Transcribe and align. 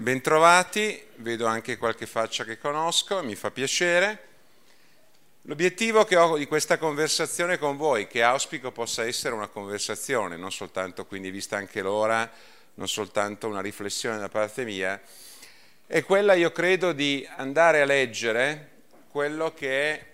Bentrovati, 0.00 0.98
vedo 1.16 1.44
anche 1.44 1.76
qualche 1.76 2.06
faccia 2.06 2.44
che 2.44 2.56
conosco, 2.56 3.22
mi 3.22 3.34
fa 3.34 3.50
piacere. 3.50 4.28
L'obiettivo 5.42 6.06
che 6.06 6.16
ho 6.16 6.38
di 6.38 6.46
questa 6.46 6.78
conversazione 6.78 7.58
con 7.58 7.76
voi, 7.76 8.06
che 8.06 8.22
auspico 8.22 8.72
possa 8.72 9.04
essere 9.04 9.34
una 9.34 9.48
conversazione, 9.48 10.38
non 10.38 10.52
soltanto 10.52 11.04
quindi 11.04 11.30
vista 11.30 11.58
anche 11.58 11.82
l'ora, 11.82 12.32
non 12.76 12.88
soltanto 12.88 13.46
una 13.46 13.60
riflessione 13.60 14.16
da 14.16 14.30
parte 14.30 14.64
mia, 14.64 14.98
è 15.86 16.02
quella, 16.02 16.32
io 16.32 16.50
credo, 16.50 16.92
di 16.92 17.28
andare 17.36 17.82
a 17.82 17.84
leggere 17.84 18.84
quello 19.10 19.52
che 19.52 19.92
è 19.92 20.06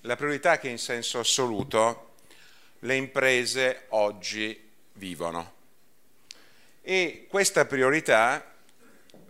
la 0.00 0.16
priorità 0.16 0.58
che 0.58 0.68
in 0.68 0.78
senso 0.78 1.20
assoluto 1.20 2.14
le 2.80 2.96
imprese 2.96 3.84
oggi 3.90 4.68
vivono. 4.94 5.52
E 6.82 7.26
questa 7.30 7.66
priorità 7.66 8.54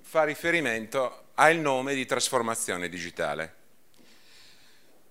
fa 0.08 0.22
riferimento 0.22 1.30
al 1.34 1.56
nome 1.56 1.92
di 1.92 2.06
trasformazione 2.06 2.88
digitale. 2.88 3.54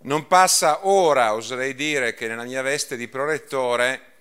Non 0.04 0.26
passa 0.26 0.88
ora, 0.88 1.34
oserei 1.34 1.76
dire, 1.76 2.14
che 2.14 2.28
nella 2.28 2.46
mia 2.46 2.62
veste 2.62 2.96
di 2.96 3.10
prorettore 3.10 4.14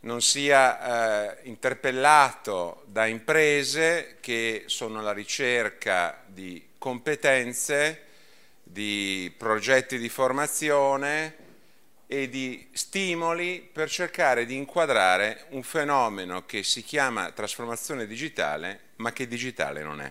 non 0.00 0.22
sia 0.22 1.34
eh, 1.34 1.40
interpellato 1.42 2.84
da 2.86 3.04
imprese 3.04 4.16
che 4.20 4.64
sono 4.66 5.00
alla 5.00 5.12
ricerca 5.12 6.22
di 6.24 6.70
competenze, 6.78 8.04
di 8.62 9.32
progetti 9.36 9.98
di 9.98 10.08
formazione 10.08 11.36
e 12.10 12.30
di 12.30 12.66
stimoli 12.72 13.60
per 13.60 13.90
cercare 13.90 14.46
di 14.46 14.56
inquadrare 14.56 15.44
un 15.50 15.62
fenomeno 15.62 16.46
che 16.46 16.62
si 16.62 16.82
chiama 16.82 17.30
trasformazione 17.32 18.06
digitale, 18.06 18.80
ma 18.96 19.12
che 19.12 19.28
digitale 19.28 19.82
non 19.82 20.00
è. 20.00 20.10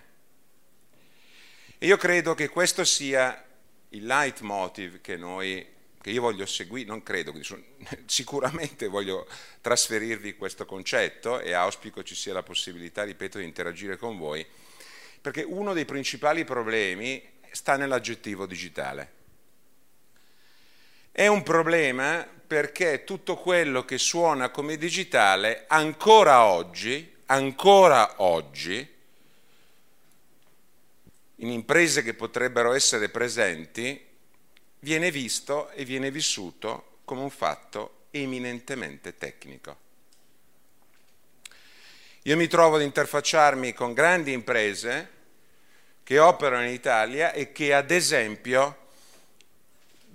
E 1.79 1.87
io 1.87 1.97
credo 1.97 2.35
che 2.35 2.49
questo 2.49 2.85
sia 2.85 3.43
il 3.89 4.05
leitmotiv 4.05 5.01
che, 5.01 5.17
noi, 5.17 5.65
che 5.99 6.11
io 6.11 6.21
voglio 6.21 6.45
seguire, 6.45 6.87
non 6.87 7.01
credo, 7.01 7.33
sicuramente 8.05 8.87
voglio 8.87 9.27
trasferirvi 9.61 10.35
questo 10.35 10.67
concetto 10.67 11.39
e 11.39 11.53
auspico 11.53 12.03
ci 12.03 12.13
sia 12.13 12.33
la 12.33 12.43
possibilità, 12.43 13.05
ripeto, 13.05 13.39
di 13.39 13.43
interagire 13.43 13.97
con 13.97 14.19
voi, 14.19 14.45
perché 15.19 15.41
uno 15.41 15.73
dei 15.73 15.85
principali 15.85 16.43
problemi 16.43 17.27
sta 17.49 17.75
nell'aggettivo 17.75 18.45
digitale 18.45 19.16
è 21.17 21.25
un 21.25 21.41
problema 21.41 22.27
perché 22.45 23.03
tutto 23.03 23.37
quello 23.37 23.83
che 23.85 23.97
suona 23.97 24.51
come 24.51 24.77
digitale 24.77 25.63
ancora 25.65 26.43
oggi, 26.43 27.11
ancora 27.25 28.21
oggi, 28.21 28.87
in 31.37 31.49
imprese 31.49 32.03
che 32.03 32.13
potrebbero 32.13 32.71
essere 32.71 33.09
presenti, 33.09 33.99
viene 34.77 35.09
visto 35.09 35.71
e 35.71 35.85
viene 35.85 36.11
vissuto 36.11 36.99
come 37.03 37.21
un 37.21 37.31
fatto 37.31 38.01
eminentemente 38.11 39.17
tecnico. 39.17 39.75
Io 42.21 42.37
mi 42.37 42.45
trovo 42.45 42.75
ad 42.75 42.83
interfacciarmi 42.83 43.73
con 43.73 43.93
grandi 43.93 44.33
imprese 44.33 45.09
che 46.03 46.19
operano 46.19 46.67
in 46.67 46.73
Italia 46.73 47.31
e 47.33 47.51
che 47.51 47.73
ad 47.73 47.89
esempio 47.89 48.85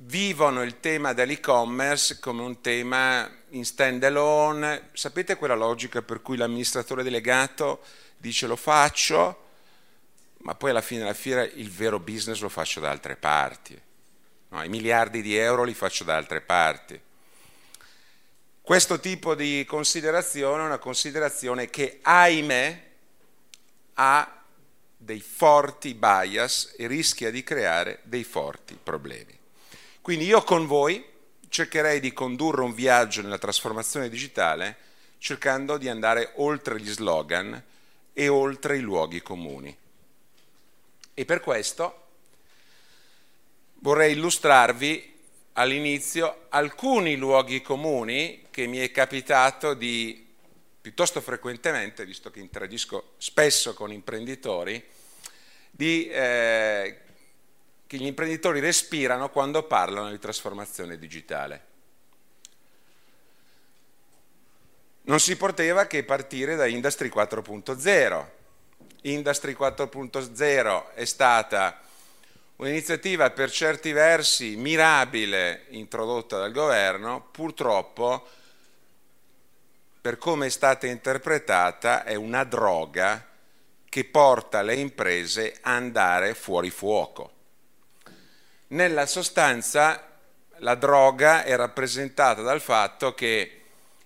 vivono 0.05 0.63
il 0.63 0.81
tema 0.81 1.13
dell'e-commerce 1.13 2.19
come 2.19 2.43
un 2.43 2.61
tema 2.61 3.31
in 3.51 3.65
stand 3.65 4.03
alone. 4.03 4.89
Sapete 4.93 5.37
quella 5.37 5.55
logica 5.55 6.03
per 6.03 6.23
cui 6.23 6.37
l'amministratore 6.37 7.03
delegato 7.03 7.83
dice 8.17 8.47
lo 8.47 8.57
faccio, 8.57 9.51
ma 10.39 10.55
poi 10.55 10.71
alla 10.71 10.81
fine 10.81 11.01
della 11.01 11.15
fiera 11.15 11.43
il 11.43 11.71
vero 11.71 11.99
business 12.01 12.41
lo 12.41 12.49
faccio 12.49 12.81
da 12.81 12.91
altre 12.91 13.17
parti. 13.17 13.81
No, 14.49 14.63
I 14.63 14.69
miliardi 14.69 15.23
di 15.23 15.37
euro 15.37 15.63
li 15.65 15.75
faccio 15.75 16.05
da 16.05 16.17
altre 16.17 16.41
parti. 16.41 17.01
Questo 18.61 19.01
tipo 19.01 19.35
di 19.35 19.65
considerazione 19.67 20.63
è 20.63 20.67
una 20.67 20.79
considerazione 20.79 21.69
che, 21.69 21.99
ahimè, 22.03 22.91
ha 23.95 24.43
dei 24.97 25.21
forti 25.21 25.95
bias 25.95 26.75
e 26.77 26.87
rischia 26.87 27.31
di 27.31 27.43
creare 27.43 28.01
dei 28.05 28.23
forti 28.23 28.79
problemi. 28.81 29.41
Quindi 30.03 30.25
io 30.25 30.43
con 30.43 30.67
voi 30.67 31.03
cercherei 31.49 32.01
di 32.01 32.13
condurre 32.13 32.63
un 32.63 32.75
viaggio 32.75 33.23
nella 33.23 33.39
trasformazione 33.39 34.09
digitale 34.09 34.77
cercando 35.19 35.79
di 35.79 35.89
andare 35.89 36.33
oltre 36.37 36.81
gli 36.81 36.91
slogan 36.91 37.63
e 38.13 38.27
oltre 38.27 38.79
i 38.79 38.81
luoghi 38.81 39.23
comuni. 39.23 39.75
E 41.15 41.25
per 41.25 41.39
questo 41.39 42.07
vorrei 43.75 44.15
illustrarvi 44.15 45.21
all'inizio 45.53 46.47
alcuni 46.49 47.15
luoghi 47.15 47.63
comuni 47.63 48.47
che 48.51 48.67
mi 48.67 48.79
è 48.79 48.91
capitato 48.91 49.75
di 49.75 50.27
piuttosto 50.81 51.21
frequentemente, 51.21 52.05
visto 52.05 52.33
che 52.33 52.41
interagisco 52.41 53.13
spesso 53.19 53.73
con 53.73 53.93
imprenditori, 53.93 54.85
di 55.71 56.09
eh, 56.09 57.03
che 57.93 57.99
gli 57.99 58.07
imprenditori 58.07 58.59
respirano 58.59 59.29
quando 59.29 59.65
parlano 59.65 60.09
di 60.09 60.19
trasformazione 60.19 60.97
digitale. 60.97 61.65
Non 65.03 65.21
si 65.21 65.37
poteva 65.37 65.85
che 65.85 66.03
partire 66.03 66.57
da 66.57 66.67
Industry 66.67 67.11
4.0. 67.11 68.27
Industry 69.03 69.53
4.0 69.53 70.95
è 70.95 71.05
stata 71.05 71.83
un'iniziativa 72.57 73.29
per 73.29 73.51
certi 73.51 73.93
versi 73.93 74.57
mirabile 74.57 75.67
introdotta 75.69 76.39
dal 76.39 76.53
governo, 76.53 77.29
purtroppo 77.31 78.27
per 80.01 80.17
come 80.17 80.47
è 80.47 80.49
stata 80.49 80.87
interpretata 80.87 82.05
è 82.05 82.15
una 82.15 82.45
droga 82.45 83.23
che 83.87 84.05
porta 84.07 84.63
le 84.63 84.77
imprese 84.77 85.59
a 85.61 85.75
andare 85.75 86.33
fuori 86.33 86.71
fuoco. 86.71 87.32
Nella 88.73 89.05
sostanza 89.05 90.09
la 90.59 90.75
droga 90.77 91.45
è 91.45 91.55
rappresentata 91.57 92.41
dal 92.41 92.63
fatto 92.63 93.13
che 93.13 93.61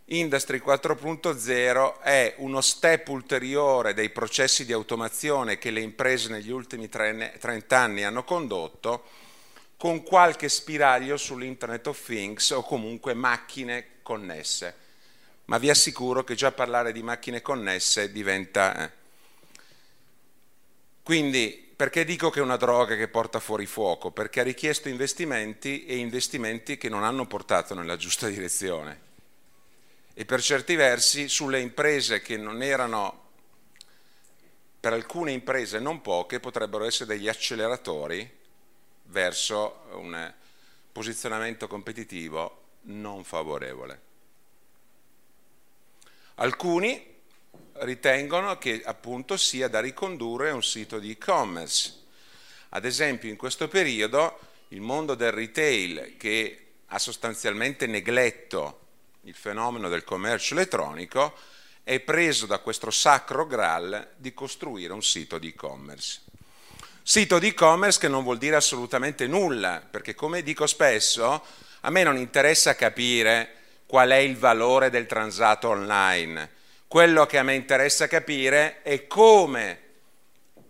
Industry 0.07 0.59
4.0 0.59 2.01
è 2.01 2.35
uno 2.39 2.61
step 2.61 3.07
ulteriore 3.07 3.95
dei 3.95 4.11
processi 4.11 4.65
di 4.65 4.73
automazione 4.73 5.59
che 5.59 5.71
le 5.71 5.83
imprese 5.83 6.31
negli 6.31 6.51
ultimi 6.51 6.89
30 6.89 7.79
anni 7.79 8.03
hanno 8.03 8.25
condotto, 8.25 9.05
con 9.77 10.03
qualche 10.03 10.49
spiraglio 10.49 11.17
sull'Internet 11.17 11.87
of 11.87 12.05
Things 12.05 12.51
o 12.51 12.63
comunque 12.63 13.15
macchine 13.15 14.01
connesse. 14.03 14.75
Ma 15.45 15.59
vi 15.59 15.71
assicuro 15.71 16.25
che 16.25 16.35
già 16.35 16.51
parlare 16.51 16.91
di 16.91 17.05
macchine 17.05 17.41
connesse 17.41 18.11
diventa... 18.11 18.85
Eh. 18.85 18.91
Quindi 21.05 21.66
perché 21.77 22.07
dico 22.07 22.31
che 22.31 22.41
è 22.41 22.43
una 22.43 22.57
droga 22.57 22.97
che 22.97 23.07
porta 23.07 23.39
fuori 23.39 23.67
fuoco? 23.67 24.11
Perché 24.11 24.41
ha 24.41 24.45
richiesto 24.45 24.89
investimenti 24.89 25.85
e 25.85 25.97
investimenti 25.97 26.79
che 26.79 26.89
non 26.89 27.05
hanno 27.05 27.27
portato 27.27 27.75
nella 27.75 27.97
giusta 27.97 28.29
direzione. 28.29 29.01
E 30.15 30.25
per 30.25 30.41
certi 30.41 30.75
versi 30.75 31.29
sulle 31.29 31.61
imprese 31.61 32.23
che 32.23 32.39
non 32.39 32.63
erano, 32.63 33.25
per 34.81 34.95
alcune 34.95 35.33
imprese 35.33 35.79
non 35.79 36.01
poche, 36.01 36.41
potrebbero 36.41 36.85
essere 36.85 37.15
degli 37.15 37.29
acceleratori 37.29 38.27
verso 39.09 39.83
un 39.93 40.33
posizionamento 40.91 41.69
competitivo 41.69 42.63
non 42.85 43.23
favorevole. 43.23 44.01
Alcuni 46.37 47.16
ritengono 47.81 48.59
che 48.59 48.83
appunto 48.85 49.37
sia 49.37 49.69
da 49.69 49.81
ricondurre 49.81 50.51
a 50.51 50.55
un 50.55 50.63
sito 50.63 50.99
di 50.99 51.11
e-commerce. 51.11 51.95
Ad 52.71 52.85
esempio 52.85 53.29
in 53.29 53.37
questo 53.37 53.69
periodo 53.69 54.39
il 54.69 54.81
mondo 54.81 55.15
del 55.15 55.33
retail 55.33 56.17
che 56.17 56.67
ha 56.87 56.99
sostanzialmente 56.99 57.87
negletto 57.87 58.81
il 59.23 59.35
fenomeno 59.35 59.89
del 59.89 60.05
commercio 60.05 60.55
elettronico 60.55 61.35
è 61.83 62.01
preso 62.01 62.47
da 62.47 62.59
questo 62.59 62.91
sacro 62.91 63.47
graal 63.47 64.15
di 64.17 64.35
costruire 64.35 64.93
un 64.93 65.03
sito 65.03 65.39
di 65.39 65.49
e-commerce. 65.49 66.23
Sito 67.03 67.39
di 67.39 67.49
e-commerce 67.49 68.01
che 68.01 68.09
non 68.09 68.25
vuol 68.25 68.39
dire 68.39 68.57
assolutamente 68.57 69.29
nulla, 69.29 69.81
perché 69.89 70.17
come 70.17 70.43
dico 70.43 70.67
spesso, 70.67 71.45
a 71.81 71.91
me 71.91 72.03
non 72.03 72.17
interessa 72.17 72.75
capire 72.75 73.55
qual 73.87 74.11
è 74.11 74.17
il 74.17 74.37
valore 74.37 74.91
del 74.91 75.07
transato 75.07 75.69
online, 75.69 76.51
quello 76.89 77.27
che 77.27 77.39
a 77.39 77.43
me 77.43 77.55
interessa 77.55 78.07
capire 78.07 78.83
è 78.83 79.07
come 79.07 79.81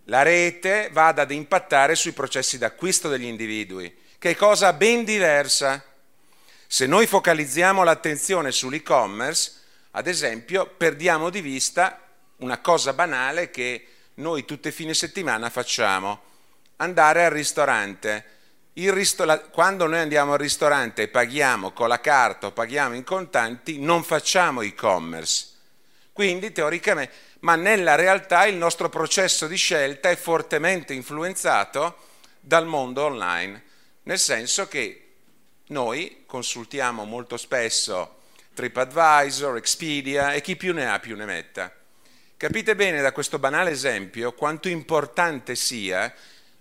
la 0.04 0.22
rete 0.22 0.88
vada 0.92 1.22
ad 1.22 1.30
impattare 1.30 1.94
sui 1.94 2.12
processi 2.12 2.58
d'acquisto 2.58 3.08
degli 3.08 3.24
individui, 3.24 3.94
che 4.18 4.30
è 4.30 4.36
cosa 4.36 4.72
ben 4.72 5.04
diversa. 5.04 5.82
Se 6.66 6.86
noi 6.86 7.06
focalizziamo 7.06 7.82
l'attenzione 7.82 8.50
sull'e-commerce, 8.50 9.52
ad 9.92 10.06
esempio, 10.06 10.66
perdiamo 10.66 11.30
di 11.30 11.40
vista 11.40 12.00
una 12.38 12.58
cosa 12.58 12.92
banale 12.92 13.50
che 13.50 13.86
noi 14.14 14.44
tutte 14.44 14.72
fine 14.72 14.94
settimana 14.94 15.50
facciamo? 15.50 16.20
Andare 16.76 17.24
al 17.24 17.30
ristorante. 17.30 18.24
Ristor- 18.74 19.50
quando 19.50 19.86
noi 19.86 20.00
andiamo 20.00 20.34
al 20.34 20.38
ristorante 20.38 21.02
e 21.02 21.08
paghiamo 21.08 21.72
con 21.72 21.88
la 21.88 22.00
carta 22.00 22.48
o 22.48 22.52
paghiamo 22.52 22.94
in 22.94 23.04
contanti, 23.04 23.78
non 23.80 24.04
facciamo 24.04 24.60
e-commerce. 24.60 25.54
Quindi 26.16 26.50
teoricamente, 26.50 27.12
ma 27.40 27.56
nella 27.56 27.94
realtà 27.94 28.46
il 28.46 28.54
nostro 28.54 28.88
processo 28.88 29.46
di 29.46 29.56
scelta 29.56 30.08
è 30.08 30.16
fortemente 30.16 30.94
influenzato 30.94 31.94
dal 32.40 32.64
mondo 32.64 33.04
online, 33.04 33.62
nel 34.04 34.18
senso 34.18 34.66
che 34.66 35.08
noi 35.66 36.22
consultiamo 36.24 37.04
molto 37.04 37.36
spesso 37.36 38.20
TripAdvisor, 38.54 39.58
Expedia 39.58 40.32
e 40.32 40.40
chi 40.40 40.56
più 40.56 40.72
ne 40.72 40.88
ha 40.90 40.98
più 41.00 41.16
ne 41.16 41.26
metta. 41.26 41.70
Capite 42.38 42.74
bene 42.74 43.02
da 43.02 43.12
questo 43.12 43.38
banale 43.38 43.72
esempio 43.72 44.32
quanto 44.32 44.68
importante 44.68 45.54
sia 45.54 46.10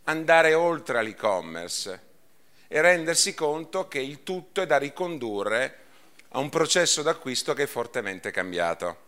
andare 0.03 0.53
oltre 0.53 0.97
all'e-commerce 0.97 2.01
e 2.67 2.81
rendersi 2.81 3.33
conto 3.33 3.87
che 3.87 3.99
il 3.99 4.21
tutto 4.21 4.61
è 4.61 4.65
da 4.65 4.77
ricondurre 4.77 5.77
a 6.31 6.39
un 6.39 6.49
processo 6.49 7.01
d'acquisto 7.01 7.53
che 7.53 7.63
è 7.63 7.67
fortemente 7.67 8.31
cambiato. 8.31 9.04